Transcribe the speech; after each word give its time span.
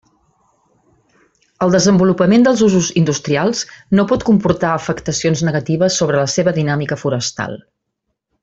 El 1.65 1.73
desenvolupament 1.75 2.47
dels 2.47 2.63
usos 2.69 2.89
industrials 3.03 3.61
no 3.99 4.07
pot 4.13 4.27
comportar 4.33 4.73
afectacions 4.81 5.47
negatives 5.51 6.03
sobre 6.03 6.21
la 6.25 6.29
seva 6.39 6.59
dinàmica 6.61 7.03
forestal. 7.05 7.59